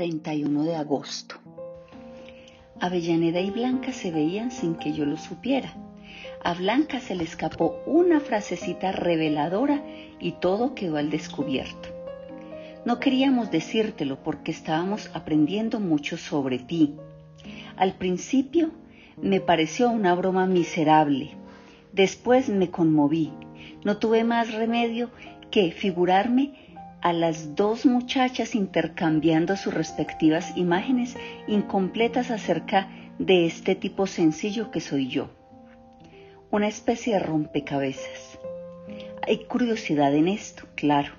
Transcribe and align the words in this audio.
31 0.00 0.64
de 0.64 0.76
agosto. 0.76 1.34
Avellaneda 2.80 3.38
y 3.40 3.50
Blanca 3.50 3.92
se 3.92 4.10
veían 4.10 4.50
sin 4.50 4.76
que 4.76 4.94
yo 4.94 5.04
lo 5.04 5.18
supiera. 5.18 5.74
A 6.42 6.54
Blanca 6.54 7.00
se 7.00 7.14
le 7.14 7.24
escapó 7.24 7.82
una 7.84 8.18
frasecita 8.20 8.92
reveladora 8.92 9.84
y 10.18 10.32
todo 10.40 10.74
quedó 10.74 10.96
al 10.96 11.10
descubierto. 11.10 11.90
No 12.86 12.98
queríamos 12.98 13.50
decírtelo 13.50 14.22
porque 14.22 14.52
estábamos 14.52 15.10
aprendiendo 15.12 15.80
mucho 15.80 16.16
sobre 16.16 16.58
ti. 16.58 16.94
Al 17.76 17.98
principio 17.98 18.70
me 19.20 19.42
pareció 19.42 19.90
una 19.90 20.14
broma 20.14 20.46
miserable. 20.46 21.32
Después 21.92 22.48
me 22.48 22.70
conmoví. 22.70 23.34
No 23.84 23.98
tuve 23.98 24.24
más 24.24 24.50
remedio 24.54 25.10
que 25.50 25.72
figurarme 25.72 26.69
a 27.02 27.12
las 27.12 27.54
dos 27.54 27.86
muchachas 27.86 28.54
intercambiando 28.54 29.56
sus 29.56 29.72
respectivas 29.72 30.56
imágenes 30.56 31.16
incompletas 31.46 32.30
acerca 32.30 32.88
de 33.18 33.46
este 33.46 33.74
tipo 33.74 34.06
sencillo 34.06 34.70
que 34.70 34.80
soy 34.80 35.08
yo. 35.08 35.30
Una 36.50 36.68
especie 36.68 37.14
de 37.14 37.20
rompecabezas. 37.20 38.38
Hay 39.26 39.44
curiosidad 39.44 40.14
en 40.14 40.28
esto, 40.28 40.64
claro, 40.74 41.12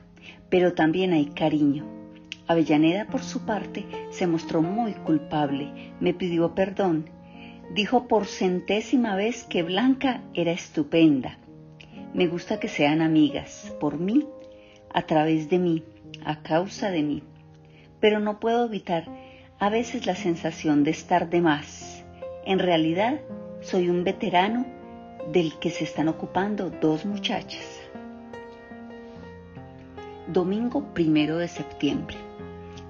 pero 0.50 0.74
también 0.74 1.14
hay 1.14 1.28
cariño. 1.28 1.86
Avellaneda, 2.48 3.06
por 3.06 3.24
su 3.24 3.46
parte, 3.46 3.86
se 4.10 4.28
mostró 4.28 4.62
muy 4.62 4.94
culpable, 4.94 5.94
me 6.00 6.14
pidió 6.14 6.54
perdón, 6.54 7.10
dijo 7.74 8.08
por 8.08 8.26
centésima 8.26 9.16
vez 9.16 9.46
que 9.46 9.64
Blanca 9.64 10.22
era 10.34 10.52
estupenda. 10.52 11.38
Me 12.14 12.28
gusta 12.28 12.60
que 12.60 12.68
sean 12.68 13.02
amigas, 13.02 13.74
por 13.80 13.98
mí 13.98 14.28
a 14.94 15.04
través 15.04 15.50
de 15.50 15.60
mí, 15.60 15.84
a 16.26 16.42
causa 16.42 16.92
de 16.92 17.04
mí. 17.04 17.24
Pero 18.00 18.20
no 18.20 18.40
puedo 18.40 18.66
evitar 18.66 19.06
a 19.60 19.70
veces 19.70 20.06
la 20.06 20.16
sensación 20.16 20.84
de 20.84 20.92
estar 20.92 21.30
de 21.30 21.42
más. 21.42 22.04
En 22.46 22.60
realidad, 22.60 23.20
soy 23.62 23.90
un 23.90 24.04
veterano 24.04 24.66
del 25.32 25.58
que 25.60 25.70
se 25.70 25.84
están 25.84 26.08
ocupando 26.08 26.70
dos 26.70 27.06
muchachas. 27.06 27.80
Domingo 30.28 30.94
primero 30.94 31.38
de 31.38 31.48
septiembre. 31.48 32.18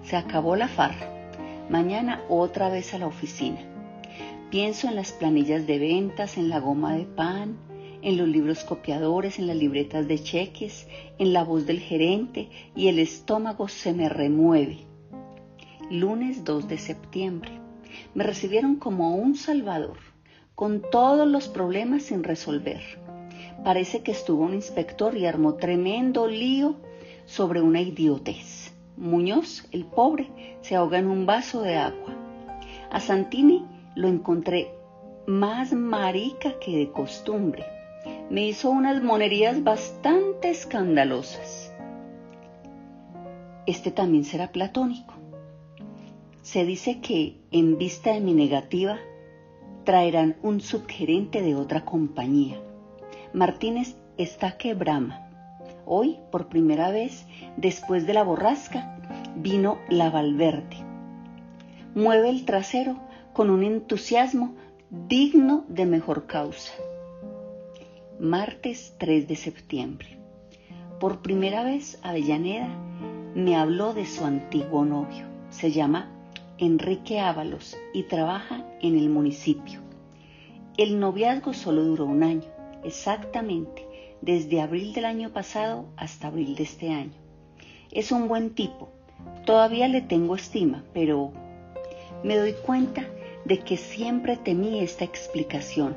Se 0.04 0.16
acabó 0.16 0.56
la 0.56 0.68
farra. 0.68 1.08
Mañana 1.70 2.22
otra 2.30 2.70
vez 2.70 2.94
a 2.94 3.00
la 3.00 3.08
oficina. 3.08 3.60
Pienso 4.50 4.88
en 4.88 4.96
las 4.96 5.12
planillas 5.12 5.66
de 5.68 5.80
ventas, 5.80 6.38
en 6.38 6.50
la 6.50 6.60
goma 6.60 6.96
de 6.96 7.06
pan, 7.06 7.58
en 8.02 8.18
los 8.18 8.28
libros 8.28 8.64
copiadores, 8.64 9.38
en 9.38 9.48
las 9.48 9.56
libretas 9.56 10.08
de 10.08 10.22
cheques, 10.22 10.88
en 11.18 11.34
la 11.34 11.44
voz 11.44 11.66
del 11.66 11.80
gerente 11.80 12.50
y 12.76 12.88
el 12.88 13.00
estómago 13.00 13.68
se 13.68 13.94
me 13.94 14.10
remueve. 14.10 14.80
Lunes 15.90 16.44
2 16.44 16.68
de 16.68 16.78
septiembre. 16.78 17.52
Me 18.14 18.24
recibieron 18.24 18.78
como 18.78 19.16
un 19.16 19.36
salvador, 19.36 19.98
con 20.56 20.82
todos 20.90 21.28
los 21.28 21.48
problemas 21.48 22.04
sin 22.04 22.24
resolver. 22.24 22.82
Parece 23.64 24.02
que 24.02 24.12
estuvo 24.12 24.44
un 24.44 24.54
inspector 24.54 25.16
y 25.16 25.26
armó 25.26 25.56
tremendo 25.56 26.28
lío 26.28 26.76
sobre 27.26 27.62
una 27.62 27.82
idiotez. 27.82 28.74
Muñoz, 28.98 29.68
el 29.72 29.86
pobre, 29.86 30.30
se 30.62 30.76
ahoga 30.76 30.98
en 30.98 31.08
un 31.08 31.26
vaso 31.26 31.62
de 31.62 31.76
agua. 31.76 32.16
A 32.90 33.00
Santini 33.00 33.66
lo 33.96 34.08
encontré 34.08 34.72
más 35.28 35.74
marica 35.74 36.58
que 36.60 36.78
de 36.78 36.92
costumbre 36.92 37.81
me 38.32 38.48
hizo 38.48 38.70
unas 38.70 39.04
monerías 39.04 39.62
bastante 39.62 40.52
escandalosas. 40.52 41.74
Este 43.66 43.92
también 43.92 44.24
será 44.24 44.54
platónico. 44.54 45.16
Se 46.42 46.64
dice 46.64 47.02
que, 47.02 47.36
en 47.52 47.78
vista 47.78 48.14
de 48.14 48.22
mi 48.22 48.34
negativa, 48.34 49.00
traerán 49.84 50.38
un 50.44 50.62
subgerente 50.62 51.42
de 51.42 51.56
otra 51.56 51.84
compañía. 51.84 52.58
Martínez 53.34 53.98
está 54.18 54.58
que 54.58 54.76
brama. 54.76 55.28
Hoy, 55.86 56.18
por 56.32 56.48
primera 56.48 56.90
vez, 56.90 57.26
después 57.58 58.08
de 58.08 58.14
la 58.14 58.24
borrasca, 58.24 58.98
vino 59.36 59.78
la 59.90 60.10
Valverde. 60.10 60.78
Mueve 61.96 62.30
el 62.30 62.46
trasero 62.46 62.96
con 63.34 63.50
un 63.50 63.64
entusiasmo 63.64 64.56
digno 64.90 65.66
de 65.68 65.86
mejor 65.86 66.28
causa 66.28 66.72
martes 68.22 68.94
3 69.00 69.28
de 69.28 69.36
septiembre. 69.36 70.20
Por 71.00 71.24
primera 71.24 71.64
vez 71.64 71.98
Avellaneda 72.04 72.68
me 73.34 73.56
habló 73.56 73.96
de 73.96 74.06
su 74.06 74.26
antiguo 74.26 74.86
novio. 74.86 75.26
Se 75.50 75.72
llama 75.72 76.08
Enrique 76.60 77.20
Ábalos 77.20 77.76
y 77.96 78.04
trabaja 78.04 78.64
en 78.80 78.96
el 78.96 79.10
municipio. 79.10 79.80
El 80.78 81.00
noviazgo 81.00 81.56
solo 81.56 81.84
duró 81.84 82.06
un 82.06 82.22
año, 82.22 82.48
exactamente, 82.84 83.88
desde 84.22 84.62
abril 84.62 84.94
del 84.94 85.06
año 85.06 85.32
pasado 85.32 85.88
hasta 85.98 86.28
abril 86.28 86.54
de 86.54 86.64
este 86.64 86.90
año. 86.90 87.18
Es 87.90 88.12
un 88.12 88.28
buen 88.28 88.54
tipo, 88.54 88.90
todavía 89.48 89.88
le 89.88 90.02
tengo 90.02 90.36
estima, 90.36 90.84
pero 90.94 91.32
me 92.24 92.38
doy 92.38 92.54
cuenta 92.54 93.04
de 93.46 93.58
que 93.58 93.78
siempre 93.78 94.38
temí 94.38 94.80
esta 94.80 95.06
explicación 95.06 95.96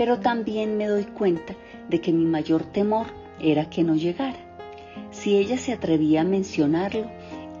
pero 0.00 0.18
también 0.18 0.78
me 0.78 0.86
doy 0.86 1.04
cuenta 1.04 1.54
de 1.90 2.00
que 2.00 2.10
mi 2.10 2.24
mayor 2.24 2.64
temor 2.64 3.08
era 3.38 3.68
que 3.68 3.84
no 3.84 3.96
llegara. 3.96 4.38
Si 5.10 5.36
ella 5.36 5.58
se 5.58 5.74
atrevía 5.74 6.22
a 6.22 6.24
mencionarlo, 6.24 7.04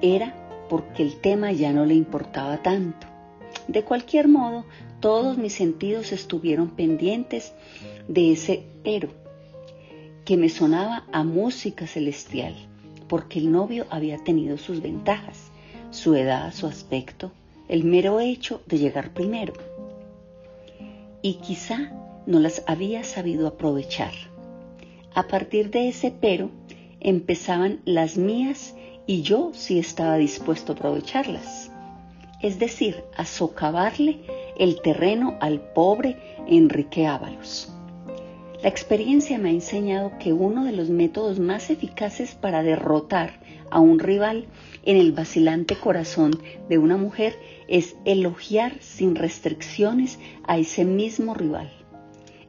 era 0.00 0.34
porque 0.70 1.02
el 1.02 1.20
tema 1.20 1.52
ya 1.52 1.74
no 1.74 1.84
le 1.84 1.92
importaba 1.92 2.62
tanto. 2.62 3.06
De 3.68 3.84
cualquier 3.84 4.26
modo, 4.26 4.64
todos 5.00 5.36
mis 5.36 5.52
sentidos 5.52 6.12
estuvieron 6.12 6.70
pendientes 6.70 7.52
de 8.08 8.32
ese 8.32 8.64
pero, 8.82 9.10
que 10.24 10.38
me 10.38 10.48
sonaba 10.48 11.04
a 11.12 11.24
música 11.24 11.86
celestial, 11.86 12.54
porque 13.06 13.38
el 13.38 13.52
novio 13.52 13.84
había 13.90 14.16
tenido 14.16 14.56
sus 14.56 14.80
ventajas, 14.80 15.50
su 15.90 16.14
edad, 16.14 16.54
su 16.54 16.66
aspecto, 16.66 17.32
el 17.68 17.84
mero 17.84 18.18
hecho 18.18 18.62
de 18.64 18.78
llegar 18.78 19.12
primero. 19.12 19.52
Y 21.20 21.34
quizá 21.34 21.99
no 22.30 22.38
las 22.38 22.62
había 22.66 23.02
sabido 23.02 23.48
aprovechar. 23.48 24.12
A 25.14 25.26
partir 25.26 25.70
de 25.70 25.88
ese 25.88 26.12
pero 26.12 26.50
empezaban 27.00 27.80
las 27.84 28.16
mías 28.16 28.74
y 29.06 29.22
yo 29.22 29.50
sí 29.52 29.80
estaba 29.80 30.16
dispuesto 30.16 30.72
a 30.72 30.74
aprovecharlas. 30.76 31.72
Es 32.40 32.58
decir, 32.60 33.02
a 33.16 33.24
socavarle 33.24 34.20
el 34.56 34.80
terreno 34.80 35.36
al 35.40 35.60
pobre 35.60 36.16
Enrique 36.46 37.06
Ábalos. 37.06 37.72
La 38.62 38.68
experiencia 38.68 39.38
me 39.38 39.48
ha 39.48 39.52
enseñado 39.52 40.12
que 40.20 40.32
uno 40.32 40.64
de 40.64 40.72
los 40.72 40.88
métodos 40.88 41.40
más 41.40 41.68
eficaces 41.70 42.34
para 42.36 42.62
derrotar 42.62 43.40
a 43.70 43.80
un 43.80 43.98
rival 43.98 44.46
en 44.84 44.98
el 44.98 45.12
vacilante 45.12 45.74
corazón 45.74 46.38
de 46.68 46.78
una 46.78 46.96
mujer 46.96 47.34
es 47.68 47.96
elogiar 48.04 48.74
sin 48.80 49.16
restricciones 49.16 50.18
a 50.46 50.58
ese 50.58 50.84
mismo 50.84 51.34
rival 51.34 51.79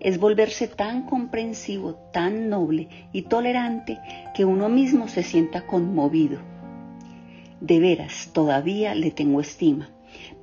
es 0.02 0.20
volverse 0.20 0.68
tan 0.68 1.04
comprensivo, 1.04 1.94
tan 2.12 2.50
noble 2.50 2.90
y 3.14 3.24
tolerante 3.24 4.00
que 4.34 4.46
uno 4.46 4.68
mismo 4.68 5.08
se 5.08 5.24
sienta 5.24 5.68
conmovido. 5.68 6.40
De 7.60 7.80
veras, 7.80 8.30
todavía 8.34 8.96
le 8.96 9.12
tengo 9.12 9.40
estima, 9.40 9.90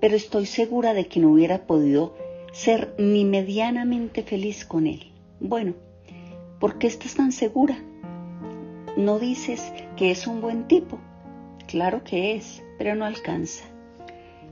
pero 0.01 0.15
estoy 0.15 0.47
segura 0.47 0.95
de 0.95 1.09
que 1.09 1.19
no 1.19 1.33
hubiera 1.33 1.67
podido 1.67 2.15
ser 2.53 2.95
ni 2.99 3.25
medianamente 3.25 4.23
feliz 4.23 4.65
con 4.65 4.87
él. 4.87 5.11
Bueno, 5.41 5.75
¿por 6.61 6.79
qué 6.79 6.87
estás 6.87 7.15
tan 7.15 7.33
segura? 7.33 7.79
¿No 8.97 9.19
dices 9.19 9.73
que 9.97 10.13
es 10.13 10.27
un 10.27 10.41
buen 10.41 10.69
tipo? 10.69 10.99
Claro 11.67 12.05
que 12.05 12.37
es, 12.37 12.63
pero 12.79 12.95
no 12.95 13.05
alcanza. 13.05 13.65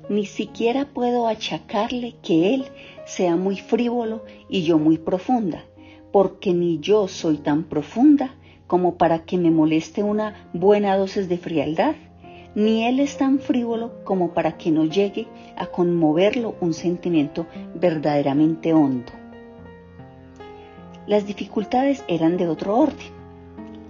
Ni 0.08 0.25
siquiera 0.25 0.87
puedo 0.87 1.26
achacarle 1.26 2.14
que 2.23 2.55
él 2.55 2.67
sea 3.05 3.37
muy 3.37 3.56
frívolo 3.56 4.25
y 4.49 4.62
yo 4.62 4.79
muy 4.79 4.99
profunda, 4.99 5.64
porque 6.12 6.55
ni 6.55 6.79
yo 6.79 7.08
soy 7.08 7.38
tan 7.38 7.64
profunda 7.64 8.37
como 8.69 8.97
para 8.97 9.25
que 9.25 9.37
me 9.37 9.50
moleste 9.50 10.03
una 10.03 10.49
buena 10.53 10.97
dosis 10.97 11.29
de 11.29 11.38
frialdad, 11.38 11.97
ni 12.55 12.87
él 12.87 13.00
es 13.00 13.17
tan 13.19 13.41
frívolo 13.41 14.05
como 14.05 14.32
para 14.32 14.56
que 14.56 14.70
no 14.70 14.85
llegue 14.85 15.26
a 15.56 15.67
conmoverlo 15.67 16.55
un 16.61 16.73
sentimiento 16.73 17.47
verdaderamente 17.75 18.73
hondo. 18.73 19.12
Las 21.06 21.26
dificultades 21.26 22.05
eran 22.08 22.37
de 22.37 22.49
otro 22.49 22.79
orden. 22.79 23.14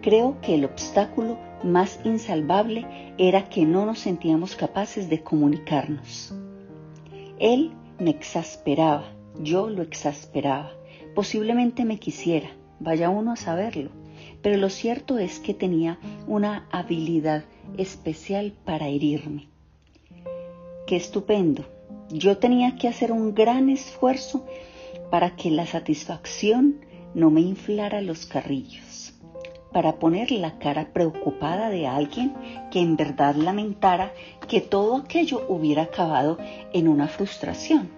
Creo 0.03 0.37
que 0.41 0.55
el 0.55 0.65
obstáculo 0.65 1.39
más 1.67 2.01
insalvable 2.05 2.87
era 3.19 3.49
que 3.49 3.65
no 3.65 3.87
nos 3.87 3.99
sentíamos 4.01 4.57
capaces 4.57 5.09
de 5.09 5.23
comunicarnos. 5.23 6.35
Él 7.39 7.73
me 7.99 8.11
exasperaba, 8.11 9.13
yo 9.41 9.69
lo 9.69 9.83
exasperaba. 9.83 10.73
Posiblemente 11.15 11.85
me 11.85 11.99
quisiera, 11.99 12.51
vaya 12.81 13.11
uno 13.11 13.33
a 13.33 13.37
saberlo, 13.37 13.91
pero 14.43 14.57
lo 14.57 14.71
cierto 14.71 15.19
es 15.19 15.39
que 15.39 15.55
tenía 15.55 15.99
una 16.27 16.67
habilidad 16.71 17.45
especial 17.77 18.53
para 18.65 18.89
herirme. 18.89 19.49
qué 20.87 20.97
estupendo. 20.97 21.65
Yo 22.11 22.39
tenía 22.39 22.77
que 22.77 22.87
hacer 22.87 23.11
un 23.11 23.35
gran 23.35 23.69
esfuerzo 23.69 24.47
para 25.11 25.35
que 25.35 25.51
la 25.51 25.67
satisfacción 25.67 26.77
no 27.15 27.31
me 27.31 27.41
inflara 27.41 28.01
los 28.01 28.27
carrillos, 28.27 29.06
para 29.77 29.99
poner 29.99 30.31
la 30.31 30.59
cara 30.59 30.89
preocupada 30.95 31.69
de 31.69 31.87
alguien 31.87 32.33
que 32.71 32.81
en 32.81 32.97
verdad 32.97 33.35
lamentara 33.35 34.15
que 34.49 34.63
todo 34.63 34.97
aquello 34.97 35.45
hubiera 35.51 35.83
acabado 35.83 36.39
en 36.73 36.89
una 36.89 37.09
frustración. 37.09 37.91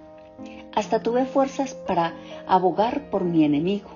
Hasta 0.74 1.04
tuve 1.04 1.24
fuerzas 1.24 1.74
para 1.74 2.14
abogar 2.48 3.10
por 3.10 3.22
mi 3.22 3.44
enemigo. 3.44 3.90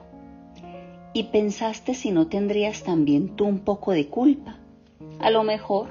Y 1.13 1.25
pensaste 1.25 1.95
si 1.95 2.13
no 2.13 2.29
tendrías 2.29 2.85
también 2.85 3.35
tú 3.35 3.47
un 3.47 3.59
poco 3.59 3.91
de 3.91 4.07
culpa. 4.07 4.59
A 5.19 5.31
lo 5.31 5.43
mejor 5.43 5.89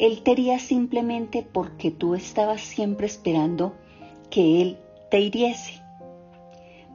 él 0.00 0.24
te 0.24 0.32
iría 0.32 0.58
simplemente 0.58 1.44
porque 1.44 1.92
tú 1.92 2.16
estabas 2.16 2.62
siempre 2.62 3.06
esperando 3.06 3.74
que 4.28 4.60
él 4.60 4.78
te 5.08 5.20
hiriese. 5.20 5.83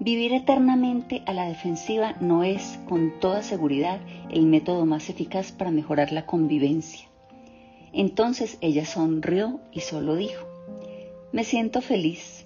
Vivir 0.02 0.32
eternamente 0.32 1.24
a 1.26 1.34
la 1.34 1.46
defensiva 1.46 2.16
no 2.22 2.46
es, 2.46 2.80
con 2.88 3.20
toda 3.20 3.44
seguridad, 3.44 4.00
el 4.30 4.46
método 4.46 4.86
más 4.86 5.10
eficaz 5.10 5.52
para 5.52 5.72
mejorar 5.72 6.14
la 6.14 6.26
convivencia. 6.26 7.10
Entonces 7.92 8.58
ella 8.62 8.86
sonrió 8.86 9.60
y 9.74 9.82
solo 9.82 10.16
dijo, 10.16 10.48
me 11.34 11.44
siento 11.44 11.82
feliz. 11.82 12.46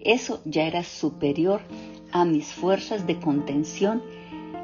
Eso 0.00 0.40
ya 0.44 0.66
era 0.66 0.82
superior 0.82 1.60
a 2.10 2.24
mis 2.24 2.46
fuerzas 2.48 3.06
de 3.06 3.20
contención 3.20 4.02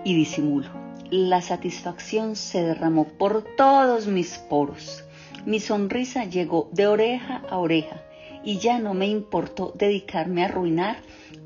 y 0.04 0.16
disimulo. 0.16 0.68
La 1.10 1.42
satisfacción 1.42 2.34
se 2.34 2.60
derramó 2.60 3.04
por 3.04 3.44
todos 3.56 4.08
mis 4.08 4.38
poros. 4.38 5.04
Mi 5.44 5.60
sonrisa 5.60 6.24
llegó 6.24 6.70
de 6.72 6.88
oreja 6.88 7.44
a 7.48 7.58
oreja 7.58 8.02
y 8.44 8.58
ya 8.58 8.80
no 8.80 8.94
me 8.94 9.06
importó 9.06 9.72
dedicarme 9.76 10.42
a 10.42 10.46
arruinar 10.46 10.96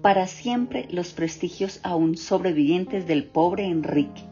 para 0.02 0.26
siempre 0.26 0.86
los 0.90 1.12
prestigios 1.12 1.80
aún 1.82 2.16
sobrevivientes 2.16 3.06
del 3.06 3.24
pobre 3.24 3.66
Enrique, 3.66 4.22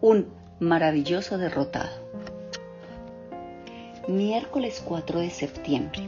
un 0.00 0.28
maravilloso 0.60 1.38
derrotado. 1.38 2.04
Miércoles 4.08 4.82
4 4.86 5.20
de 5.20 5.30
septiembre. 5.30 6.02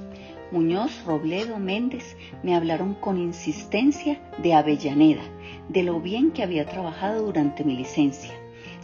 Muñoz, 0.53 1.05
Robledo, 1.05 1.59
Méndez 1.59 2.17
me 2.43 2.55
hablaron 2.55 2.95
con 2.95 3.19
insistencia 3.19 4.21
de 4.39 4.55
Avellaneda, 4.55 5.25
de 5.69 5.83
lo 5.83 6.01
bien 6.01 6.31
que 6.31 6.43
había 6.43 6.67
trabajado 6.67 7.25
durante 7.25 7.65
mi 7.65 7.77
licencia, 7.77 8.33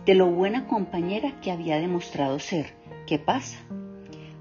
de 0.04 0.14
lo 0.14 0.26
buena 0.26 0.66
compañera 0.66 1.40
que 1.40 1.52
había 1.52 1.78
demostrado 1.78 2.38
ser. 2.38 2.74
¿Qué 3.06 3.18
pasa? 3.18 3.58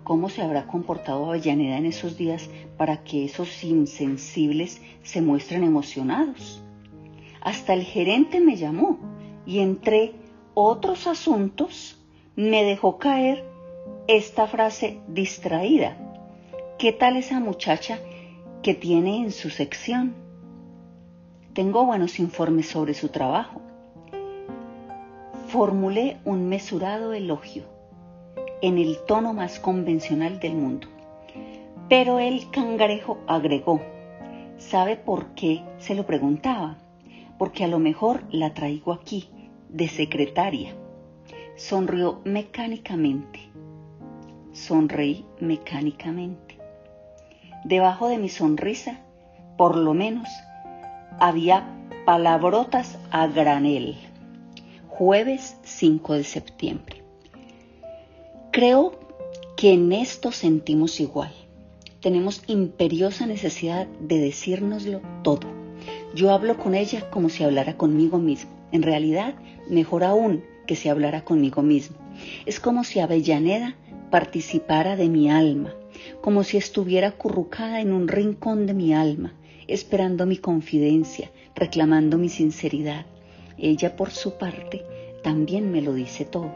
¿Cómo 0.03 0.30
se 0.30 0.42
habrá 0.42 0.65
comportado 0.65 1.27
Avellaneda 1.27 1.77
en 1.77 1.86
esos 1.86 2.18
días 2.18 2.50
para 2.75 3.03
que 3.03 3.25
esos 3.25 3.63
insensibles 3.63 4.81
se 5.03 5.21
muestren 5.21 5.63
emocionados? 5.63 6.63
Hasta 7.39 7.74
el 7.74 7.83
gerente 7.83 8.39
me 8.39 8.56
llamó 8.56 8.98
y 9.45 9.59
entre 9.59 10.13
otros 10.56 11.06
asuntos 11.06 12.00
me 12.36 12.63
dejó 12.63 12.98
caer 12.98 13.45
esta 14.07 14.48
frase 14.48 15.00
distraída. 15.07 15.98
¿Qué 16.80 16.92
tal 16.92 17.15
esa 17.15 17.39
muchacha 17.39 18.00
que 18.63 18.74
tiene 18.74 19.18
en 19.18 19.31
su 19.31 19.51
sección? 19.51 20.15
Tengo 21.54 21.86
buenos 21.86 22.19
informes 22.19 22.68
sobre 22.68 22.95
su 22.95 23.09
trabajo. 23.09 23.62
Formulé 25.47 26.18
un 26.25 26.50
mesurado 26.50 27.13
elogio 27.13 27.70
en 28.61 28.77
el 28.77 28.97
tono 29.05 29.33
más 29.33 29.59
convencional 29.59 30.39
del 30.39 30.55
mundo. 30.55 30.87
Pero 31.89 32.19
el 32.19 32.49
cangrejo 32.51 33.17
agregó, 33.27 33.81
¿sabe 34.57 34.95
por 34.95 35.33
qué? 35.33 35.63
Se 35.79 35.95
lo 35.95 36.05
preguntaba. 36.05 36.77
Porque 37.37 37.63
a 37.63 37.67
lo 37.67 37.79
mejor 37.79 38.23
la 38.29 38.53
traigo 38.53 38.93
aquí, 38.93 39.29
de 39.69 39.87
secretaria. 39.87 40.75
Sonrió 41.55 42.21
mecánicamente. 42.23 43.39
Sonreí 44.53 45.25
mecánicamente. 45.39 46.59
Debajo 47.63 48.09
de 48.09 48.17
mi 48.17 48.29
sonrisa, 48.29 49.01
por 49.57 49.75
lo 49.75 49.93
menos, 49.93 50.29
había 51.19 51.67
palabrotas 52.05 52.97
a 53.11 53.27
granel. 53.27 53.95
Jueves 54.87 55.57
5 55.63 56.13
de 56.13 56.23
septiembre. 56.23 57.00
Creo 58.51 58.92
que 59.56 59.71
en 59.71 59.94
esto 59.94 60.33
sentimos 60.33 61.00
igual. 61.00 61.31
Tenemos 62.01 62.42
imperiosa 62.48 63.25
necesidad 63.25 63.88
de 63.88 64.19
decírnoslo 64.19 65.00
todo. 65.24 65.48
Yo 66.15 66.31
hablo 66.31 66.57
con 66.57 66.75
ella 66.75 67.09
como 67.09 67.30
si 67.30 67.45
hablara 67.45 67.77
conmigo 67.77 68.18
mismo. 68.18 68.51
En 68.74 68.81
realidad, 68.81 69.36
mejor 69.69 70.03
aún 70.03 70.44
que 70.68 70.75
si 70.75 70.89
hablara 70.89 71.24
conmigo 71.24 71.62
mismo. 71.62 71.95
Es 72.45 72.59
como 72.59 72.83
si 72.83 73.00
Avellaneda 73.00 73.77
participara 74.09 74.97
de 74.97 75.07
mi 75.07 75.31
alma, 75.31 75.74
como 76.19 76.44
si 76.44 76.57
estuviera 76.57 77.07
acurrucada 77.07 77.80
en 77.80 77.94
un 77.94 78.09
rincón 78.09 78.68
de 78.68 78.74
mi 78.74 78.94
alma, 78.94 79.31
esperando 79.68 80.25
mi 80.25 80.36
confidencia, 80.36 81.31
reclamando 81.56 82.18
mi 82.18 82.27
sinceridad. 82.27 83.06
Ella, 83.57 83.95
por 83.95 84.12
su 84.12 84.38
parte, 84.38 84.83
también 85.24 85.71
me 85.71 85.81
lo 85.81 85.94
dice 85.94 86.25
todo. 86.25 86.51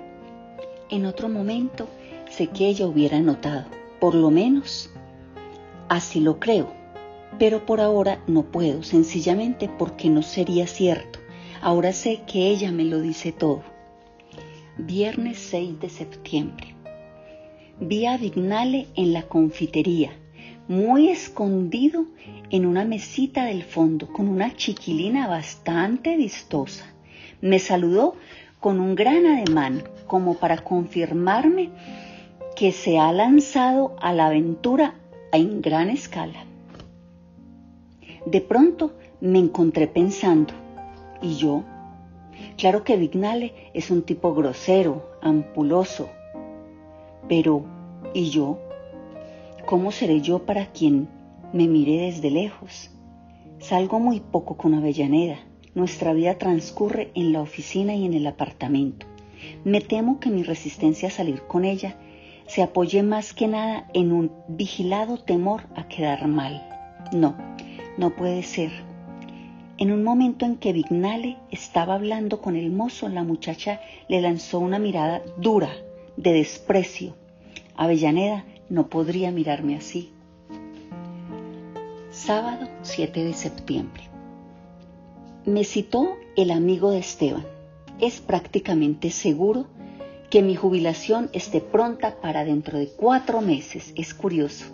En 0.89 1.07
otro 1.07 1.29
momento 1.29 1.89
sé 2.29 2.47
que 2.47 2.67
ella 2.67 2.85
hubiera 2.85 3.19
notado, 3.19 3.65
por 3.99 4.13
lo 4.13 4.29
menos 4.29 4.91
así 5.89 6.19
lo 6.19 6.39
creo, 6.39 6.71
pero 7.39 7.65
por 7.65 7.81
ahora 7.81 8.21
no 8.27 8.43
puedo, 8.43 8.83
sencillamente 8.83 9.67
porque 9.67 10.09
no 10.09 10.21
sería 10.21 10.67
cierto. 10.67 11.17
Ahora 11.59 11.91
sé 11.91 12.21
que 12.27 12.49
ella 12.49 12.71
me 12.71 12.83
lo 12.83 13.01
dice 13.01 13.31
todo. 13.31 13.63
Viernes 14.77 15.39
6 15.39 15.79
de 15.79 15.89
septiembre. 15.89 16.75
Vi 17.79 18.05
a 18.05 18.17
Vignale 18.17 18.87
en 18.95 19.11
la 19.11 19.23
confitería, 19.23 20.11
muy 20.67 21.09
escondido 21.09 22.05
en 22.51 22.67
una 22.67 22.85
mesita 22.85 23.45
del 23.45 23.63
fondo, 23.63 24.13
con 24.13 24.27
una 24.27 24.55
chiquilina 24.55 25.27
bastante 25.27 26.15
vistosa. 26.15 26.85
Me 27.41 27.57
saludó 27.57 28.15
con 28.65 28.79
un 28.79 28.95
gran 28.95 29.27
ademán, 29.27 29.83
como 30.07 30.39
para 30.39 30.57
confirmarme 30.57 31.69
que 32.55 32.71
se 32.71 32.97
ha 32.97 33.11
lanzado 33.11 33.95
a 34.01 34.11
la 34.11 34.25
aventura 34.25 34.95
en 35.31 35.61
gran 35.61 35.91
escala. 35.91 36.45
De 38.25 38.41
pronto 38.41 38.93
me 39.21 39.37
encontré 39.37 39.85
pensando, 39.85 40.55
¿y 41.21 41.35
yo? 41.35 41.63
Claro 42.57 42.83
que 42.83 42.97
Vignale 42.97 43.53
es 43.75 43.91
un 43.91 44.01
tipo 44.01 44.33
grosero, 44.33 45.11
ampuloso, 45.21 46.09
pero 47.29 47.65
¿y 48.15 48.31
yo? 48.31 48.57
¿Cómo 49.67 49.91
seré 49.91 50.21
yo 50.21 50.39
para 50.39 50.71
quien 50.71 51.07
me 51.53 51.67
mire 51.67 52.07
desde 52.07 52.31
lejos? 52.31 52.89
Salgo 53.59 53.99
muy 53.99 54.21
poco 54.21 54.57
con 54.57 54.73
Avellaneda. 54.73 55.37
Nuestra 55.75 56.13
vida 56.13 56.37
transcurre 56.37 57.11
en 57.15 57.33
la 57.33 57.41
oficina 57.41 57.93
y 57.95 58.05
en 58.05 58.13
el 58.13 58.25
apartamento. 58.27 59.05
Me 59.65 59.81
temo 59.81 60.21
que 60.21 60.29
mi 60.29 60.41
resistencia 60.41 61.09
a 61.09 61.11
salir 61.11 61.41
con 61.41 61.65
ella 61.65 61.97
se 62.47 62.63
apoye 62.63 63.03
más 63.03 63.33
que 63.33 63.47
nada 63.47 63.89
en 63.93 64.13
un 64.13 64.31
vigilado 64.47 65.17
temor 65.17 65.63
a 65.75 65.87
quedar 65.89 66.27
mal. 66.27 66.65
No, 67.11 67.35
no 67.97 68.15
puede 68.15 68.43
ser. 68.43 68.71
En 69.77 69.91
un 69.91 70.03
momento 70.03 70.45
en 70.45 70.55
que 70.55 70.71
Vignale 70.71 71.35
estaba 71.51 71.95
hablando 71.95 72.41
con 72.41 72.55
el 72.55 72.71
mozo, 72.71 73.09
la 73.09 73.25
muchacha 73.25 73.81
le 74.07 74.21
lanzó 74.21 74.59
una 74.59 74.79
mirada 74.79 75.23
dura, 75.37 75.71
de 76.15 76.31
desprecio. 76.31 77.15
Avellaneda 77.75 78.45
no 78.69 78.87
podría 78.87 79.31
mirarme 79.31 79.75
así. 79.75 80.13
Sábado 82.11 82.69
7 82.83 83.25
de 83.25 83.33
septiembre. 83.33 84.14
Me 85.45 85.63
citó 85.63 86.17
el 86.35 86.49
amigo 86.49 86.89
de 86.89 86.99
Esteban 86.99 87.45
es 87.99 88.19
prácticamente 88.19 89.09
seguro 89.09 89.67
que 90.29 90.41
mi 90.41 90.55
jubilación 90.55 91.29
esté 91.33 91.61
pronta 91.61 92.19
para 92.19 92.43
dentro 92.43 92.77
de 92.77 92.87
cuatro 92.87 93.41
meses. 93.41 93.93
Es 93.95 94.13
curioso. 94.13 94.65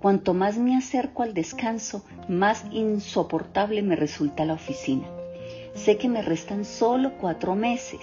Cuanto 0.00 0.32
más 0.32 0.56
me 0.56 0.76
acerco 0.76 1.22
al 1.22 1.34
descanso, 1.34 2.04
más 2.26 2.64
insoportable 2.72 3.82
me 3.82 3.96
resulta 3.96 4.44
la 4.44 4.54
oficina. 4.54 5.06
Sé 5.74 5.98
que 5.98 6.08
me 6.08 6.22
restan 6.22 6.64
solo 6.64 7.12
cuatro 7.20 7.54
meses 7.54 8.00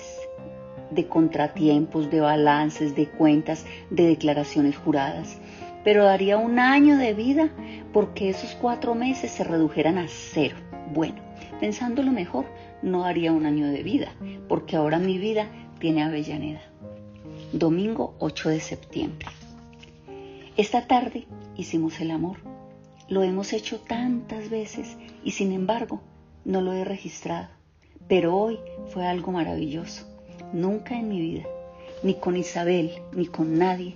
de 0.91 1.07
contratiempos, 1.07 2.11
de 2.11 2.21
balances, 2.21 2.95
de 2.95 3.07
cuentas, 3.09 3.65
de 3.89 4.05
declaraciones 4.05 4.77
juradas, 4.77 5.37
pero 5.83 6.03
daría 6.03 6.37
un 6.37 6.59
año 6.59 6.97
de 6.97 7.13
vida 7.13 7.49
porque 7.91 8.29
esos 8.29 8.53
cuatro 8.55 8.93
meses 8.93 9.31
se 9.31 9.43
redujeran 9.43 9.97
a 9.97 10.07
cero. 10.07 10.55
Bueno, 10.93 11.24
pensándolo 11.59 12.11
mejor, 12.11 12.45
no 12.81 13.05
haría 13.05 13.31
un 13.31 13.45
año 13.45 13.67
de 13.67 13.83
vida, 13.83 14.13
porque 14.47 14.75
ahora 14.75 14.99
mi 14.99 15.17
vida 15.17 15.47
tiene 15.79 16.03
Avellaneda. 16.03 16.61
Domingo 17.51 18.15
8 18.19 18.49
de 18.49 18.59
septiembre. 18.59 19.27
Esta 20.57 20.87
tarde 20.87 21.25
hicimos 21.57 21.99
el 21.99 22.11
amor. 22.11 22.37
Lo 23.07 23.23
hemos 23.23 23.53
hecho 23.53 23.79
tantas 23.79 24.49
veces 24.49 24.97
y 25.23 25.31
sin 25.31 25.51
embargo 25.51 26.01
no 26.43 26.61
lo 26.61 26.73
he 26.73 26.83
registrado. 26.83 27.49
Pero 28.07 28.35
hoy 28.37 28.59
fue 28.87 29.05
algo 29.05 29.31
maravilloso. 29.31 30.07
Nunca 30.53 30.97
en 30.97 31.09
mi 31.09 31.19
vida, 31.19 31.43
ni 32.03 32.15
con 32.15 32.37
Isabel, 32.37 32.91
ni 33.13 33.25
con 33.25 33.57
nadie, 33.57 33.95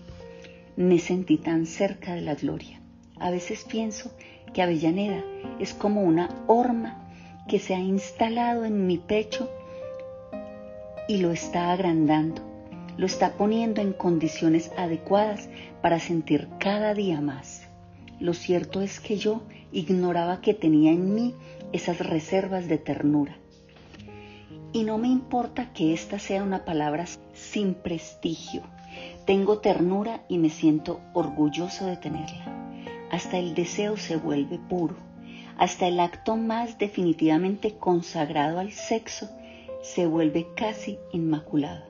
me 0.76 1.00
sentí 1.00 1.38
tan 1.38 1.66
cerca 1.66 2.14
de 2.14 2.22
la 2.22 2.36
gloria. 2.36 2.80
A 3.20 3.30
veces 3.30 3.66
pienso 3.66 4.12
que 4.54 4.62
Avellaneda 4.62 5.24
es 5.60 5.74
como 5.74 6.02
una 6.02 6.30
horma 6.48 7.09
que 7.50 7.60
se 7.60 7.76
ha 7.76 7.80
instalado 7.80 8.64
en 8.64 8.86
mi 8.88 8.98
pecho 8.98 9.50
y 11.08 11.18
lo 11.18 11.32
está 11.32 11.72
agrandando, 11.72 12.44
lo 12.96 13.08
está 13.08 13.34
poniendo 13.34 13.82
en 13.82 13.92
condiciones 13.92 14.72
adecuadas 14.78 15.50
para 15.82 16.00
sentir 16.00 16.48
cada 16.60 16.94
día 16.94 17.20
más. 17.20 17.68
Lo 18.20 18.36
cierto 18.36 18.82
es 18.82 19.00
que 19.00 19.18
yo 19.18 19.42
ignoraba 19.72 20.42
que 20.42 20.54
tenía 20.54 20.92
en 20.92 21.16
mí 21.16 21.34
esas 21.74 22.00
reservas 22.00 22.68
de 22.68 22.78
ternura. 22.78 23.36
Y 24.72 24.84
no 24.84 25.00
me 25.00 25.08
importa 25.08 25.74
que 25.74 25.94
esta 25.94 26.20
sea 26.20 26.44
una 26.44 26.66
palabra 26.66 27.06
sin 27.34 27.74
prestigio. 27.74 28.62
Tengo 29.26 29.58
ternura 29.58 30.24
y 30.30 30.38
me 30.38 30.52
siento 30.52 31.02
orgulloso 31.14 31.88
de 31.88 31.98
tenerla. 31.98 32.78
Hasta 33.12 33.40
el 33.40 33.56
deseo 33.56 33.98
se 33.98 34.18
vuelve 34.18 34.60
puro. 34.60 35.09
Hasta 35.60 35.90
el 35.90 36.00
acto 36.00 36.38
más 36.38 36.78
definitivamente 36.78 37.76
consagrado 37.76 38.60
al 38.60 38.72
sexo 38.72 39.30
se 39.82 40.06
vuelve 40.06 40.48
casi 40.56 40.98
inmaculado. 41.12 41.84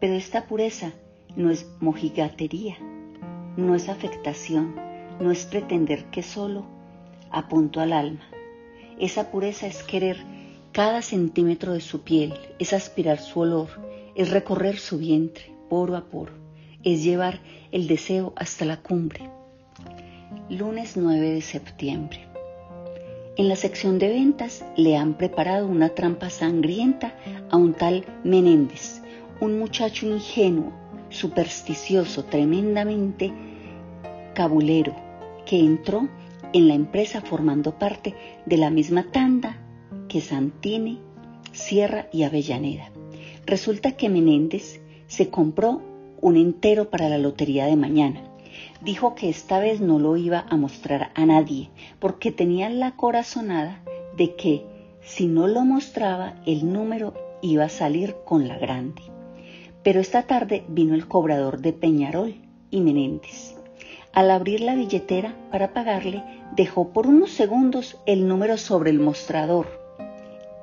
Pero 0.00 0.14
esta 0.14 0.48
pureza 0.48 0.90
no 1.36 1.52
es 1.52 1.70
mojigatería, 1.78 2.76
no 3.56 3.76
es 3.76 3.88
afectación, 3.88 4.74
no 5.20 5.30
es 5.30 5.46
pretender 5.46 6.06
que 6.06 6.24
solo 6.24 6.64
apunto 7.30 7.80
al 7.80 7.92
alma. 7.92 8.28
Esa 8.98 9.30
pureza 9.30 9.68
es 9.68 9.84
querer 9.84 10.16
cada 10.72 11.02
centímetro 11.02 11.74
de 11.74 11.80
su 11.80 12.02
piel, 12.02 12.34
es 12.58 12.72
aspirar 12.72 13.20
su 13.20 13.38
olor, 13.38 13.68
es 14.16 14.30
recorrer 14.30 14.76
su 14.76 14.98
vientre 14.98 15.52
poro 15.68 15.96
a 15.96 16.06
poro, 16.06 16.32
es 16.82 17.04
llevar 17.04 17.38
el 17.70 17.86
deseo 17.86 18.32
hasta 18.34 18.64
la 18.64 18.78
cumbre. 18.78 19.30
Lunes 20.48 20.96
9 20.96 21.30
de 21.30 21.42
septiembre. 21.42 22.31
En 23.34 23.48
la 23.48 23.56
sección 23.56 23.98
de 23.98 24.10
ventas 24.10 24.62
le 24.76 24.98
han 24.98 25.14
preparado 25.14 25.66
una 25.66 25.88
trampa 25.88 26.28
sangrienta 26.28 27.16
a 27.50 27.56
un 27.56 27.72
tal 27.72 28.04
Menéndez, 28.24 29.00
un 29.40 29.58
muchacho 29.58 30.06
ingenuo, 30.06 30.70
supersticioso, 31.08 32.26
tremendamente 32.26 33.32
cabulero, 34.34 34.94
que 35.46 35.58
entró 35.60 36.08
en 36.52 36.68
la 36.68 36.74
empresa 36.74 37.22
formando 37.22 37.78
parte 37.78 38.14
de 38.44 38.58
la 38.58 38.68
misma 38.68 39.10
tanda 39.10 39.56
que 40.08 40.20
Santini, 40.20 41.00
Sierra 41.52 42.08
y 42.12 42.24
Avellaneda. 42.24 42.90
Resulta 43.46 43.92
que 43.92 44.10
Menéndez 44.10 44.82
se 45.06 45.30
compró 45.30 45.80
un 46.20 46.36
entero 46.36 46.90
para 46.90 47.08
la 47.08 47.16
lotería 47.16 47.64
de 47.64 47.76
mañana 47.76 48.31
dijo 48.84 49.14
que 49.14 49.28
esta 49.28 49.58
vez 49.58 49.80
no 49.80 49.98
lo 49.98 50.16
iba 50.16 50.44
a 50.48 50.56
mostrar 50.56 51.10
a 51.14 51.26
nadie, 51.26 51.70
porque 51.98 52.32
tenía 52.32 52.68
la 52.68 52.92
corazonada 52.92 53.82
de 54.16 54.34
que 54.34 54.66
si 55.00 55.26
no 55.26 55.46
lo 55.46 55.62
mostraba 55.64 56.34
el 56.46 56.72
número 56.72 57.14
iba 57.42 57.64
a 57.64 57.68
salir 57.68 58.16
con 58.24 58.48
la 58.48 58.58
grande. 58.58 59.02
Pero 59.82 60.00
esta 60.00 60.24
tarde 60.24 60.64
vino 60.68 60.94
el 60.94 61.08
cobrador 61.08 61.60
de 61.60 61.72
Peñarol 61.72 62.36
y 62.70 62.80
Menéndez. 62.80 63.56
Al 64.12 64.30
abrir 64.30 64.60
la 64.60 64.74
billetera 64.74 65.34
para 65.50 65.72
pagarle, 65.72 66.22
dejó 66.54 66.88
por 66.90 67.06
unos 67.06 67.30
segundos 67.30 67.98
el 68.06 68.28
número 68.28 68.58
sobre 68.58 68.90
el 68.90 69.00
mostrador. 69.00 69.66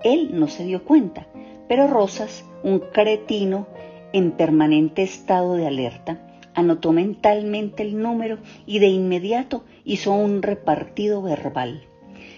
Él 0.03 0.29
no 0.33 0.47
se 0.47 0.63
dio 0.65 0.85
cuenta, 0.85 1.27
pero 1.67 1.87
Rosas, 1.87 2.45
un 2.63 2.79
cretino 2.79 3.67
en 4.13 4.31
permanente 4.31 5.03
estado 5.03 5.55
de 5.55 5.67
alerta, 5.67 6.28
anotó 6.59 6.91
mentalmente 6.91 7.83
el 7.83 8.01
número 8.01 8.39
y 8.65 8.79
de 8.79 8.87
inmediato 8.87 9.63
hizo 9.83 10.13
un 10.13 10.41
repartido 10.41 11.21
verbal. 11.21 11.83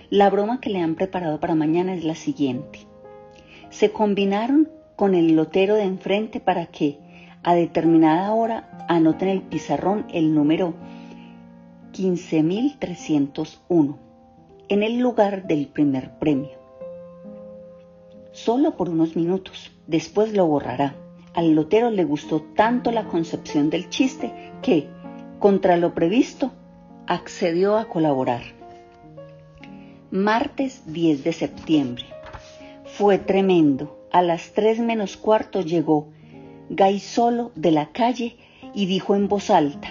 La 0.10 0.30
broma 0.30 0.60
que 0.62 0.70
le 0.70 0.80
han 0.80 0.96
preparado 0.96 1.40
para 1.40 1.56
mañana 1.56 1.94
es 1.94 2.04
la 2.04 2.16
siguiente. 2.16 2.80
Se 3.70 3.92
combinaron 3.92 4.70
con 4.96 5.16
el 5.16 5.36
lotero 5.36 5.76
de 5.76 5.84
enfrente 5.84 6.40
para 6.40 6.68
que 6.68 7.00
a 7.44 7.56
determinada 7.56 8.32
hora 8.34 8.86
anoten 8.88 9.30
el 9.30 9.42
pizarrón 9.42 10.06
el 10.14 10.36
número 10.36 10.76
15.301 11.94 13.98
en 14.70 14.84
el 14.84 15.00
lugar 15.00 15.48
del 15.48 15.68
primer 15.68 16.20
premio. 16.20 16.62
Solo 18.32 18.78
por 18.78 18.90
unos 18.90 19.16
minutos, 19.16 19.72
después 19.88 20.34
lo 20.34 20.46
borrará. 20.48 21.01
Al 21.34 21.54
lotero 21.54 21.90
le 21.92 22.04
gustó 22.04 22.42
tanto 22.42 22.92
la 22.92 23.06
concepción 23.06 23.70
del 23.70 23.90
chiste 23.90 24.52
que, 24.62 24.88
contra 25.40 25.78
lo 25.78 25.94
previsto, 25.94 26.52
accedió 27.08 27.78
a 27.78 27.86
colaborar. 27.86 28.42
Martes 30.12 30.84
10 30.88 31.24
de 31.24 31.34
septiembre. 31.34 32.06
Fue 32.86 33.18
tremendo. 33.18 33.98
A 34.12 34.22
las 34.22 34.52
tres 34.52 34.80
menos 34.80 35.16
cuarto 35.16 35.62
llegó 35.62 36.10
solo 37.00 37.52
de 37.56 37.72
la 37.72 37.92
calle 37.92 38.38
y 38.74 38.86
dijo 38.86 39.16
en 39.16 39.28
voz 39.28 39.50
alta, 39.50 39.90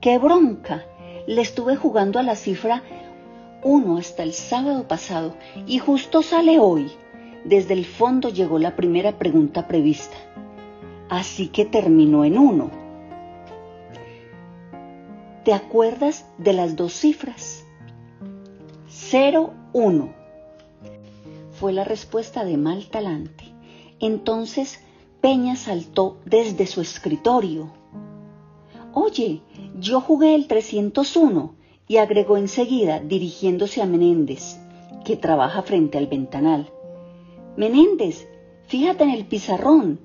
¡Qué 0.00 0.18
bronca! 0.18 0.84
Le 1.26 1.42
estuve 1.42 1.76
jugando 1.76 2.18
a 2.18 2.22
la 2.22 2.36
cifra 2.36 2.82
1 3.62 3.98
hasta 3.98 4.22
el 4.22 4.32
sábado 4.32 4.88
pasado 4.88 5.34
y 5.66 5.78
justo 5.78 6.22
sale 6.22 6.58
hoy. 6.58 6.90
Desde 7.44 7.74
el 7.74 7.84
fondo 7.84 8.28
llegó 8.28 8.58
la 8.58 8.76
primera 8.76 9.18
pregunta 9.18 9.68
prevista. 9.68 10.16
Así 11.08 11.48
que 11.48 11.64
terminó 11.64 12.24
en 12.24 12.38
uno. 12.38 12.70
¿Te 15.44 15.52
acuerdas 15.52 16.26
de 16.36 16.52
las 16.52 16.76
dos 16.76 16.92
cifras? 16.92 17.64
0-1. 19.10 20.12
Fue 21.52 21.72
la 21.72 21.84
respuesta 21.84 22.44
de 22.44 22.56
mal 22.56 22.88
talante. 22.88 23.44
Entonces 24.00 24.80
Peña 25.20 25.56
saltó 25.56 26.18
desde 26.24 26.66
su 26.66 26.80
escritorio. 26.80 27.70
Oye, 28.92 29.40
yo 29.78 30.00
jugué 30.00 30.34
el 30.34 30.46
301 30.46 31.54
y 31.88 31.96
agregó 31.96 32.36
enseguida, 32.36 33.00
dirigiéndose 33.00 33.80
a 33.80 33.86
Menéndez, 33.86 34.58
que 35.04 35.16
trabaja 35.16 35.62
frente 35.62 35.98
al 35.98 36.06
ventanal. 36.06 36.70
Menéndez, 37.58 38.28
fíjate 38.68 39.02
en 39.02 39.10
el 39.10 39.26
pizarrón. 39.26 39.98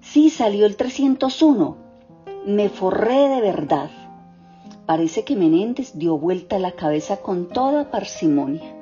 Sí, 0.00 0.30
salió 0.30 0.64
el 0.64 0.76
301. 0.76 1.76
Me 2.46 2.70
forré 2.70 3.28
de 3.28 3.42
verdad. 3.42 3.90
Parece 4.86 5.22
que 5.22 5.36
Menéndez 5.36 5.92
dio 5.98 6.16
vuelta 6.16 6.58
la 6.58 6.72
cabeza 6.72 7.18
con 7.18 7.48
toda 7.48 7.90
parsimonia, 7.90 8.74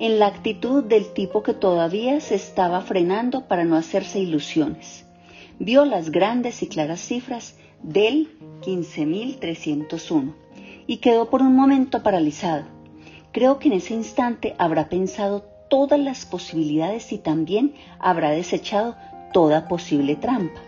en 0.00 0.18
la 0.18 0.26
actitud 0.26 0.82
del 0.82 1.12
tipo 1.12 1.44
que 1.44 1.54
todavía 1.54 2.18
se 2.18 2.34
estaba 2.34 2.80
frenando 2.80 3.46
para 3.46 3.64
no 3.64 3.76
hacerse 3.76 4.18
ilusiones. 4.18 5.06
Vio 5.60 5.84
las 5.84 6.10
grandes 6.10 6.64
y 6.64 6.66
claras 6.66 6.98
cifras 6.98 7.56
del 7.80 8.28
15.301 8.62 10.34
y 10.88 10.96
quedó 10.96 11.30
por 11.30 11.42
un 11.42 11.54
momento 11.54 12.02
paralizado. 12.02 12.64
Creo 13.30 13.60
que 13.60 13.68
en 13.68 13.74
ese 13.74 13.94
instante 13.94 14.56
habrá 14.58 14.88
pensado 14.88 15.53
todas 15.74 15.98
las 15.98 16.24
posibilidades 16.24 17.10
y 17.10 17.18
también 17.18 17.74
habrá 17.98 18.30
desechado 18.30 18.94
toda 19.32 19.66
posible 19.66 20.14
trampa. 20.14 20.60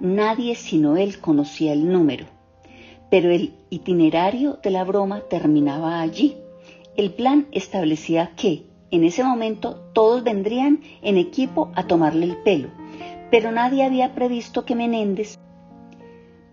Nadie 0.00 0.54
sino 0.54 0.96
él 0.96 1.20
conocía 1.20 1.74
el 1.74 1.92
número, 1.92 2.24
pero 3.10 3.30
el 3.30 3.52
itinerario 3.68 4.58
de 4.62 4.70
la 4.70 4.84
broma 4.84 5.20
terminaba 5.28 6.00
allí. 6.00 6.38
El 6.96 7.12
plan 7.12 7.46
establecía 7.52 8.32
que, 8.36 8.64
en 8.90 9.04
ese 9.04 9.22
momento, 9.22 9.74
todos 9.92 10.24
vendrían 10.24 10.80
en 11.02 11.18
equipo 11.18 11.70
a 11.74 11.86
tomarle 11.86 12.24
el 12.24 12.38
pelo, 12.38 12.70
pero 13.30 13.52
nadie 13.52 13.84
había 13.84 14.14
previsto 14.14 14.64
que 14.64 14.76
Menéndez 14.76 15.36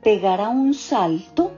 pegara 0.03 0.49
un 0.49 0.73
salto 0.73 1.53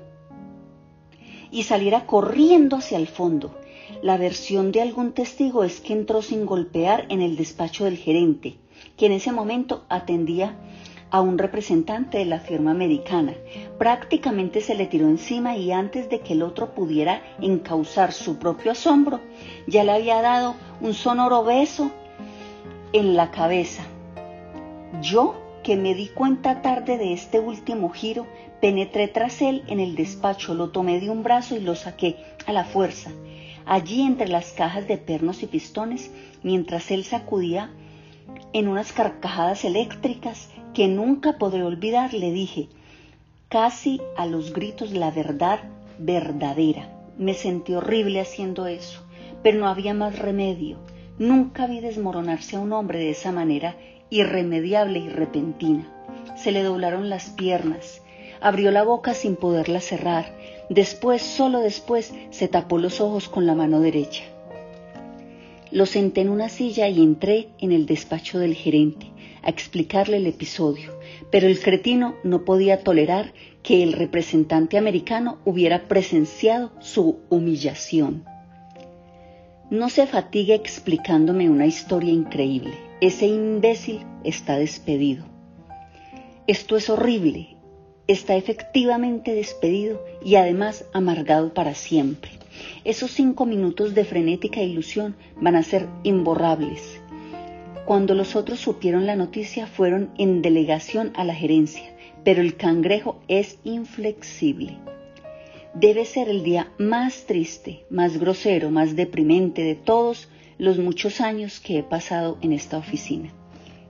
y 1.50 1.64
saliera 1.64 2.06
corriendo 2.06 2.76
hacia 2.76 3.00
el 3.00 3.08
fondo 3.08 3.56
la 4.02 4.18
versión 4.18 4.72
de 4.72 4.82
algún 4.82 5.14
testigo 5.14 5.64
es 5.64 5.80
que 5.80 5.94
entró 5.94 6.22
sin 6.22 6.46
golpear 6.46 7.06
en 7.10 7.22
el 7.22 7.36
despacho 7.36 7.86
del 7.86 7.98
gerente, 7.98 8.56
que 8.96 9.08
en 9.08 9.14
ese 9.14 9.32
momento 9.32 9.86
atendía 9.90 10.56
a 11.10 11.22
un 11.22 11.38
representante 11.38 12.18
de 12.18 12.26
la 12.26 12.40
firma 12.40 12.72
americana. 12.72 13.34
Prácticamente 13.78 14.62
se 14.62 14.76
le 14.76 14.88
tiró 14.88 15.08
encima 15.08 15.58
y 15.58 15.72
antes 15.72 16.10
de 16.10 16.20
que 16.20 16.34
el 16.34 16.44
otro 16.44 16.74
pudiera 16.74 17.22
encauzar 17.42 18.12
su 18.12 18.38
propio 18.38 18.72
asombro, 18.72 19.22
ya 19.68 19.84
le 19.84 19.94
había 19.94 20.22
dado 20.22 20.56
un 20.82 20.94
sonoro 20.94 21.44
beso 21.44 21.92
en 22.92 23.16
la 23.16 23.32
cabeza. 23.32 23.84
Yo 25.02 25.36
aunque 25.68 25.84
me 25.84 25.96
di 25.96 26.08
cuenta 26.08 26.62
tarde 26.62 26.98
de 26.98 27.12
este 27.12 27.42
último 27.42 27.90
giro, 27.90 28.26
penetré 28.62 29.10
tras 29.10 29.42
él 29.42 29.66
en 29.68 29.82
el 29.82 29.96
despacho, 29.96 30.54
lo 30.54 30.70
tomé 30.70 31.02
de 31.02 31.10
un 31.10 31.24
brazo 31.24 31.58
y 31.58 31.60
lo 31.60 31.76
saqué 31.76 32.16
a 32.46 32.54
la 32.54 32.64
fuerza. 32.64 33.12
Allí 33.68 34.04
entre 34.04 34.30
las 34.30 34.54
cajas 34.54 34.88
de 34.88 34.98
pernos 34.98 35.44
y 35.44 35.46
pistones, 35.46 36.10
mientras 36.42 36.90
él 36.90 37.04
sacudía 37.04 37.70
en 38.54 38.70
unas 38.70 38.94
carcajadas 38.94 39.66
eléctricas 39.66 40.50
que 40.74 40.88
nunca 40.88 41.38
podré 41.38 41.64
olvidar, 41.64 42.14
le 42.14 42.32
dije, 42.32 42.70
casi 43.50 44.00
a 44.16 44.26
los 44.26 44.54
gritos, 44.54 44.92
la 44.92 45.12
verdad 45.12 45.60
verdadera. 46.00 46.90
Me 47.18 47.34
sentí 47.34 47.74
horrible 47.74 48.22
haciendo 48.22 48.68
eso, 48.68 49.02
pero 49.44 49.60
no 49.60 49.68
había 49.68 49.94
más 49.94 50.18
remedio. 50.18 50.78
Nunca 51.20 51.68
vi 51.68 51.82
desmoronarse 51.82 52.56
a 52.56 52.60
un 52.60 52.72
hombre 52.72 53.00
de 53.00 53.10
esa 53.10 53.34
manera 53.34 53.76
irremediable 54.10 55.00
y 55.00 55.10
repentina. 55.10 55.92
Se 56.38 56.54
le 56.54 56.64
doblaron 56.64 57.10
las 57.10 57.32
piernas, 57.32 58.02
abrió 58.40 58.72
la 58.72 58.84
boca 58.84 59.14
sin 59.14 59.36
poderla 59.36 59.82
cerrar, 59.82 60.32
después, 60.70 61.22
solo 61.22 61.60
después, 61.60 62.14
se 62.30 62.48
tapó 62.48 62.78
los 62.78 63.02
ojos 63.02 63.30
con 63.30 63.46
la 63.46 63.56
mano 63.56 63.80
derecha. 63.80 64.24
Lo 65.72 65.86
senté 65.86 66.22
en 66.22 66.30
una 66.30 66.50
silla 66.50 66.88
y 66.88 67.02
entré 67.02 67.50
en 67.60 67.72
el 67.72 67.86
despacho 67.86 68.40
del 68.40 68.56
gerente 68.56 69.12
a 69.44 69.50
explicarle 69.50 70.18
el 70.18 70.28
episodio, 70.28 70.98
pero 71.32 71.48
el 71.48 71.60
cretino 71.60 72.16
no 72.24 72.46
podía 72.46 72.84
tolerar 72.84 73.34
que 73.64 73.84
el 73.84 73.94
representante 73.94 74.78
americano 74.78 75.40
hubiera 75.46 75.88
presenciado 75.88 76.72
su 76.80 77.20
humillación. 77.30 78.24
No 79.70 79.90
se 79.90 80.08
fatigue 80.08 80.54
explicándome 80.54 81.50
una 81.50 81.66
historia 81.66 82.14
increíble. 82.14 82.74
Ese 83.02 83.28
imbécil 83.28 84.06
está 84.24 84.58
despedido. 84.58 85.26
Esto 86.48 86.78
es 86.78 86.90
horrible. 86.90 87.57
Está 88.08 88.36
efectivamente 88.36 89.34
despedido 89.34 90.02
y 90.24 90.36
además 90.36 90.86
amargado 90.94 91.54
para 91.54 91.74
siempre. 91.74 92.32
Esos 92.86 93.12
cinco 93.12 93.46
minutos 93.46 93.96
de 93.96 94.06
frenética 94.06 94.62
ilusión 94.62 95.16
van 95.42 95.58
a 95.58 95.64
ser 95.64 95.88
imborrables. 96.04 97.02
Cuando 97.86 98.16
los 98.16 98.38
otros 98.38 98.60
supieron 98.60 99.06
la 99.06 99.18
noticia 99.18 99.68
fueron 99.68 100.12
en 100.18 100.42
delegación 100.42 101.12
a 101.16 101.26
la 101.26 101.36
gerencia, 101.36 101.96
pero 102.24 102.42
el 102.42 102.56
cangrejo 102.56 103.20
es 103.28 103.60
inflexible. 103.66 104.78
Debe 105.74 106.06
ser 106.06 106.30
el 106.30 106.44
día 106.44 106.72
más 106.78 107.26
triste, 107.26 107.84
más 107.90 108.18
grosero, 108.18 108.72
más 108.72 108.96
deprimente 108.96 109.64
de 109.64 109.76
todos 109.76 110.30
los 110.58 110.80
muchos 110.80 111.20
años 111.22 111.60
que 111.60 111.80
he 111.80 111.84
pasado 111.84 112.38
en 112.42 112.54
esta 112.54 112.78
oficina. 112.78 113.34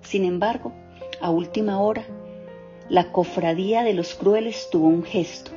Sin 0.01 0.25
embargo, 0.25 0.73
a 1.21 1.29
última 1.29 1.79
hora, 1.79 2.03
la 2.89 3.11
cofradía 3.11 3.83
de 3.83 3.93
los 3.93 4.15
crueles 4.15 4.69
tuvo 4.71 4.87
un 4.87 5.03
gesto. 5.03 5.51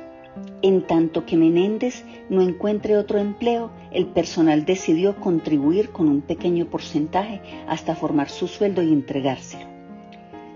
En 0.61 0.85
tanto 0.87 1.25
que 1.25 1.37
Menéndez 1.37 2.03
no 2.29 2.41
encuentre 2.41 2.97
otro 2.97 3.19
empleo, 3.19 3.71
el 3.91 4.07
personal 4.07 4.65
decidió 4.65 5.19
contribuir 5.19 5.89
con 5.89 6.07
un 6.07 6.21
pequeño 6.21 6.67
porcentaje 6.67 7.41
hasta 7.67 7.95
formar 7.95 8.29
su 8.29 8.47
sueldo 8.47 8.81
y 8.81 8.93
entregárselo. 8.93 9.65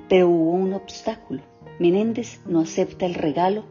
Pero 0.08 0.30
hubo 0.30 0.52
un 0.52 0.74
obstáculo. 0.74 1.42
Menéndez 1.80 2.42
no 2.46 2.62
acepta 2.62 3.06
el 3.06 3.16
regalo 3.16 3.66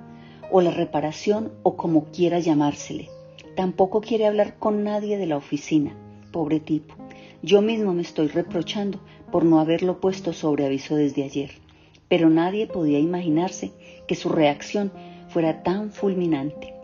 o 0.50 0.60
la 0.60 0.70
reparación 0.70 1.52
o 1.62 1.76
como 1.76 2.06
quiera 2.06 2.38
llamársele. 2.38 3.08
Tampoco 3.56 4.00
quiere 4.00 4.26
hablar 4.26 4.58
con 4.58 4.84
nadie 4.84 5.16
de 5.16 5.26
la 5.26 5.36
oficina 5.36 5.96
pobre 6.34 6.58
tipo. 6.58 6.96
Yo 7.42 7.62
mismo 7.62 7.94
me 7.94 8.02
estoy 8.02 8.26
reprochando 8.26 8.98
por 9.30 9.44
no 9.44 9.60
haberlo 9.60 10.00
puesto 10.00 10.32
sobre 10.32 10.66
aviso 10.66 10.96
desde 10.96 11.22
ayer, 11.22 11.52
pero 12.08 12.30
nadie 12.30 12.66
podía 12.66 12.98
imaginarse 12.98 13.72
que 14.06 14.14
su 14.14 14.28
reacción 14.28 14.92
fuera 15.28 15.62
tan 15.62 15.90
fulminante. 15.90 16.74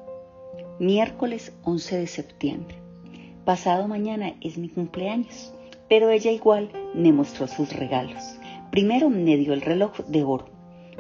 Miércoles 0.78 1.52
11 1.62 1.98
de 1.98 2.06
septiembre. 2.06 2.76
Pasado 3.44 3.86
mañana 3.88 4.34
es 4.40 4.58
mi 4.58 4.68
cumpleaños, 4.68 5.52
pero 5.88 6.10
ella 6.10 6.30
igual 6.30 6.70
me 6.94 7.12
mostró 7.12 7.46
sus 7.46 7.72
regalos. 7.72 8.22
Primero 8.70 9.10
me 9.10 9.36
dio 9.36 9.52
el 9.52 9.60
reloj 9.60 9.98
de 10.06 10.22
oro. 10.22 10.48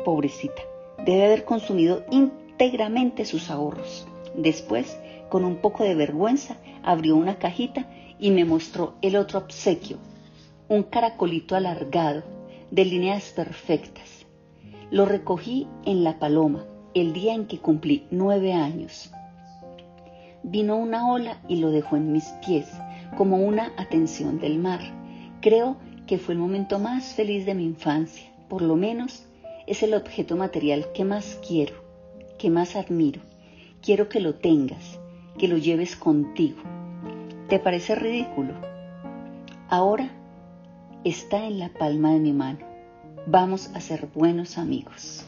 Pobrecita, 0.04 0.62
debe 1.04 1.24
haber 1.24 1.44
consumido 1.44 2.04
íntegramente 2.10 3.24
sus 3.24 3.50
ahorros. 3.50 4.06
Después, 4.34 4.98
con 5.28 5.44
un 5.44 5.56
poco 5.56 5.84
de 5.84 5.94
vergüenza, 5.94 6.56
abrió 6.82 7.16
una 7.16 7.38
cajita 7.38 7.88
y 8.18 8.30
me 8.30 8.44
mostró 8.44 8.94
el 9.00 9.16
otro 9.16 9.38
obsequio, 9.38 9.98
un 10.68 10.82
caracolito 10.82 11.56
alargado, 11.56 12.22
de 12.70 12.84
líneas 12.84 13.32
perfectas. 13.34 14.26
Lo 14.90 15.06
recogí 15.06 15.66
en 15.84 16.04
La 16.04 16.18
Paloma, 16.18 16.64
el 16.94 17.12
día 17.12 17.34
en 17.34 17.46
que 17.46 17.58
cumplí 17.58 18.06
nueve 18.10 18.52
años. 18.52 19.10
Vino 20.42 20.76
una 20.76 21.10
ola 21.10 21.40
y 21.48 21.56
lo 21.56 21.70
dejó 21.70 21.96
en 21.96 22.12
mis 22.12 22.26
pies, 22.46 22.68
como 23.16 23.36
una 23.38 23.72
atención 23.76 24.38
del 24.38 24.58
mar. 24.58 24.80
Creo 25.40 25.76
que 26.06 26.18
fue 26.18 26.34
el 26.34 26.40
momento 26.40 26.78
más 26.78 27.14
feliz 27.14 27.46
de 27.46 27.54
mi 27.54 27.64
infancia, 27.64 28.30
por 28.48 28.62
lo 28.62 28.76
menos 28.76 29.24
es 29.66 29.82
el 29.82 29.94
objeto 29.94 30.36
material 30.36 30.86
que 30.92 31.04
más 31.04 31.38
quiero, 31.46 31.74
que 32.38 32.50
más 32.50 32.76
admiro. 32.76 33.20
Quiero 33.82 34.08
que 34.08 34.20
lo 34.20 34.34
tengas, 34.34 34.98
que 35.38 35.48
lo 35.48 35.56
lleves 35.56 35.96
contigo 35.96 36.60
¿Te 37.50 37.58
parece 37.58 37.96
ridículo? 37.96 38.54
Ahora 39.68 40.08
está 41.04 41.46
en 41.46 41.58
la 41.58 41.70
palma 41.70 42.12
de 42.12 42.20
mi 42.20 42.32
mano. 42.32 42.58
Vamos 43.26 43.70
a 43.74 43.80
ser 43.80 44.08
buenos 44.14 44.58
amigos. 44.58 45.24